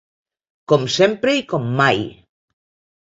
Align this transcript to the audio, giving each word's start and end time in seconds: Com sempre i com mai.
Com 0.71 0.87
sempre 0.95 1.35
i 1.43 1.45
com 1.53 1.69
mai. 1.83 2.03